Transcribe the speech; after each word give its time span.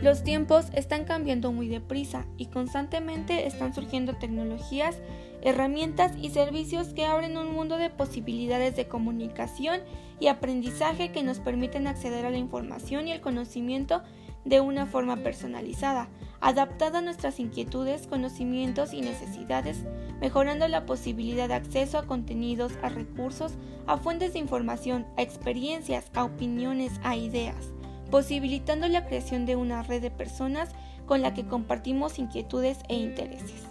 Los 0.00 0.22
tiempos 0.22 0.66
están 0.74 1.04
cambiando 1.04 1.50
muy 1.50 1.66
deprisa 1.66 2.24
y 2.36 2.46
constantemente 2.46 3.48
están 3.48 3.74
surgiendo 3.74 4.14
tecnologías, 4.14 4.96
herramientas 5.42 6.12
y 6.16 6.30
servicios 6.30 6.94
que 6.94 7.04
abren 7.04 7.36
un 7.36 7.52
mundo 7.52 7.78
de 7.78 7.90
posibilidades 7.90 8.76
de 8.76 8.86
comunicación 8.86 9.80
y 10.20 10.28
aprendizaje 10.28 11.10
que 11.10 11.24
nos 11.24 11.40
permiten 11.40 11.88
acceder 11.88 12.26
a 12.26 12.30
la 12.30 12.38
información 12.38 13.08
y 13.08 13.12
el 13.12 13.20
conocimiento 13.20 14.02
de 14.44 14.60
una 14.60 14.86
forma 14.86 15.16
personalizada, 15.16 16.08
adaptada 16.40 17.00
a 17.00 17.02
nuestras 17.02 17.40
inquietudes, 17.40 18.06
conocimientos 18.06 18.94
y 18.94 19.00
necesidades, 19.00 19.82
mejorando 20.20 20.68
la 20.68 20.86
posibilidad 20.86 21.48
de 21.48 21.54
acceso 21.54 21.98
a 21.98 22.06
contenidos, 22.06 22.72
a 22.82 22.88
recursos, 22.88 23.54
a 23.88 23.96
fuentes 23.96 24.32
de 24.32 24.38
información, 24.38 25.06
a 25.16 25.22
experiencias, 25.22 26.12
a 26.14 26.22
opiniones, 26.22 27.00
a 27.02 27.16
ideas, 27.16 27.72
posibilitando 28.10 28.88
la 28.88 29.06
creación 29.06 29.46
de 29.46 29.56
una 29.56 29.82
red 29.82 30.02
de 30.02 30.10
personas 30.10 30.70
con 31.06 31.22
la 31.22 31.34
que 31.34 31.46
compartimos 31.46 32.18
inquietudes 32.18 32.78
e 32.88 32.94
intereses. 32.94 33.64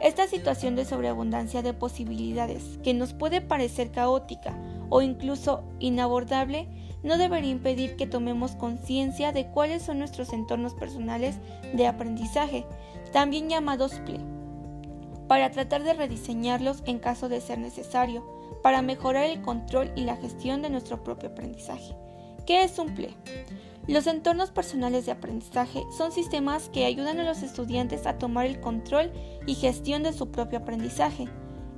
Esta 0.00 0.26
situación 0.26 0.76
de 0.76 0.86
sobreabundancia 0.86 1.62
de 1.62 1.74
posibilidades, 1.74 2.78
que 2.82 2.94
nos 2.94 3.12
puede 3.12 3.40
parecer 3.40 3.90
caótica 3.90 4.56
o 4.88 5.02
incluso 5.02 5.62
inabordable, 5.78 6.68
no 7.02 7.18
debería 7.18 7.50
impedir 7.50 7.96
que 7.96 8.06
tomemos 8.06 8.52
conciencia 8.52 9.32
de 9.32 9.46
cuáles 9.46 9.82
son 9.82 9.98
nuestros 9.98 10.32
entornos 10.32 10.74
personales 10.74 11.38
de 11.74 11.86
aprendizaje, 11.86 12.66
también 13.12 13.48
llamados 13.48 13.94
PLE, 14.06 14.20
para 15.28 15.50
tratar 15.50 15.82
de 15.82 15.94
rediseñarlos 15.94 16.82
en 16.86 16.98
caso 16.98 17.28
de 17.28 17.40
ser 17.40 17.58
necesario, 17.58 18.24
para 18.62 18.82
mejorar 18.82 19.24
el 19.24 19.40
control 19.42 19.92
y 19.96 20.04
la 20.04 20.16
gestión 20.16 20.62
de 20.62 20.70
nuestro 20.70 21.02
propio 21.04 21.30
aprendizaje. 21.30 21.94
¿Qué 22.46 22.64
es 22.64 22.78
un 22.78 22.94
PLE? 22.94 23.14
Los 23.86 24.06
entornos 24.06 24.50
personales 24.50 25.06
de 25.06 25.12
aprendizaje 25.12 25.82
son 25.96 26.12
sistemas 26.12 26.68
que 26.68 26.84
ayudan 26.84 27.18
a 27.18 27.24
los 27.24 27.42
estudiantes 27.42 28.06
a 28.06 28.18
tomar 28.18 28.46
el 28.46 28.60
control 28.60 29.12
y 29.46 29.54
gestión 29.54 30.02
de 30.02 30.12
su 30.12 30.30
propio 30.30 30.58
aprendizaje. 30.58 31.28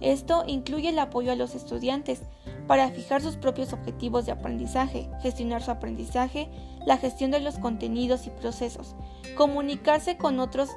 Esto 0.00 0.44
incluye 0.46 0.90
el 0.90 0.98
apoyo 0.98 1.33
a 1.33 1.36
los 1.36 1.55
estudiantes, 1.55 2.22
para 2.66 2.90
fijar 2.90 3.22
sus 3.22 3.36
propios 3.36 3.72
objetivos 3.72 4.27
de 4.27 4.33
aprendizaje, 4.33 5.08
gestionar 5.20 5.62
su 5.62 5.70
aprendizaje, 5.70 6.48
la 6.86 6.96
gestión 6.96 7.30
de 7.30 7.40
los 7.40 7.58
contenidos 7.58 8.27
y 8.27 8.30
procesos, 8.30 8.94
comunicarse 9.36 10.16
con 10.16 10.38
otros 10.38 10.70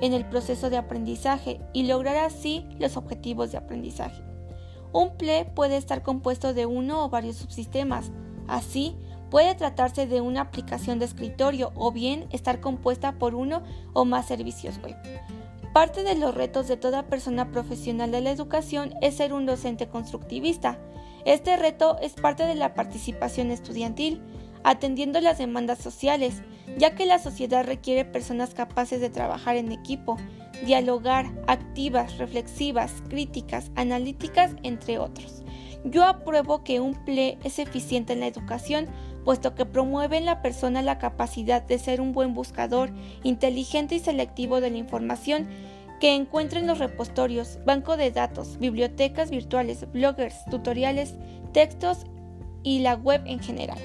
en 0.00 0.12
el 0.12 0.26
proceso 0.28 0.70
de 0.70 0.76
aprendizaje 0.76 1.60
y 1.72 1.84
lograr 1.84 2.16
así 2.16 2.66
los 2.78 2.96
objetivos 2.96 3.52
de 3.52 3.58
aprendizaje. 3.58 4.22
Un 4.92 5.16
PLE 5.16 5.44
puede 5.44 5.76
estar 5.76 6.02
compuesto 6.02 6.54
de 6.54 6.66
uno 6.66 7.04
o 7.04 7.10
varios 7.10 7.36
subsistemas, 7.36 8.10
así 8.48 8.96
puede 9.30 9.54
tratarse 9.54 10.06
de 10.06 10.20
una 10.20 10.42
aplicación 10.42 10.98
de 10.98 11.04
escritorio 11.04 11.72
o 11.74 11.92
bien 11.92 12.26
estar 12.30 12.60
compuesta 12.60 13.12
por 13.12 13.34
uno 13.34 13.62
o 13.92 14.04
más 14.04 14.26
servicios 14.26 14.80
web. 14.82 14.96
Parte 15.72 16.04
de 16.04 16.14
los 16.14 16.34
retos 16.34 16.68
de 16.68 16.76
toda 16.76 17.04
persona 17.04 17.50
profesional 17.50 18.10
de 18.10 18.22
la 18.22 18.30
educación 18.30 18.94
es 19.02 19.16
ser 19.16 19.32
un 19.32 19.46
docente 19.46 19.88
constructivista, 19.88 20.78
este 21.26 21.56
reto 21.56 21.98
es 22.00 22.12
parte 22.12 22.44
de 22.46 22.54
la 22.54 22.72
participación 22.74 23.50
estudiantil, 23.50 24.22
atendiendo 24.62 25.20
las 25.20 25.38
demandas 25.38 25.80
sociales, 25.80 26.40
ya 26.78 26.94
que 26.94 27.04
la 27.04 27.18
sociedad 27.18 27.66
requiere 27.66 28.04
personas 28.04 28.54
capaces 28.54 29.00
de 29.00 29.10
trabajar 29.10 29.56
en 29.56 29.72
equipo, 29.72 30.18
dialogar, 30.64 31.26
activas, 31.48 32.18
reflexivas, 32.18 33.02
críticas, 33.08 33.72
analíticas, 33.74 34.52
entre 34.62 35.00
otros. 35.00 35.42
Yo 35.84 36.04
apruebo 36.04 36.62
que 36.62 36.78
un 36.78 36.94
PLE 37.04 37.38
es 37.42 37.58
eficiente 37.58 38.12
en 38.12 38.20
la 38.20 38.28
educación, 38.28 38.86
puesto 39.26 39.56
que 39.56 39.66
promueve 39.66 40.18
en 40.18 40.24
la 40.24 40.40
persona 40.40 40.82
la 40.82 40.98
capacidad 40.98 41.60
de 41.60 41.80
ser 41.80 42.00
un 42.00 42.12
buen 42.12 42.32
buscador, 42.32 42.90
inteligente 43.24 43.96
y 43.96 43.98
selectivo 43.98 44.60
de 44.60 44.70
la 44.70 44.78
información 44.78 45.48
que 45.98 46.14
encuentren 46.14 46.68
los 46.68 46.78
repositorios, 46.78 47.58
banco 47.66 47.96
de 47.96 48.12
datos, 48.12 48.56
bibliotecas 48.58 49.30
virtuales, 49.30 49.90
bloggers, 49.92 50.44
tutoriales, 50.48 51.16
textos 51.52 52.06
y 52.62 52.78
la 52.78 52.94
web 52.94 53.20
en 53.26 53.40
general. 53.40 53.78